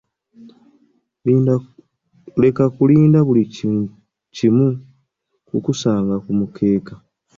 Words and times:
Leka 2.41 2.63
kulinda 2.75 3.19
buli 3.27 3.43
kimu 4.35 4.67
kukusanga 5.47 6.15
ku 6.23 6.31
mukeeka. 6.39 6.93